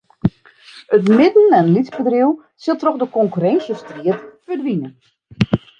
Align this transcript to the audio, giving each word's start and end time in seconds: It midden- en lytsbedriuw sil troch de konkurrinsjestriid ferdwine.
It 0.95 1.03
midden- 1.19 1.55
en 1.59 1.69
lytsbedriuw 1.75 2.31
sil 2.63 2.77
troch 2.81 2.97
de 3.01 3.07
konkurrinsjestriid 3.17 4.19
ferdwine. 4.45 4.89